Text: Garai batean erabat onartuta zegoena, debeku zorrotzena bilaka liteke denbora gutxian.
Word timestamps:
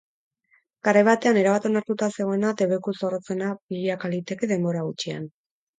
Garai 0.87 1.03
batean 1.09 1.39
erabat 1.41 1.67
onartuta 1.71 2.09
zegoena, 2.15 2.55
debeku 2.63 2.97
zorrotzena 2.97 3.55
bilaka 3.77 4.13
liteke 4.19 4.55
denbora 4.57 4.89
gutxian. 4.93 5.35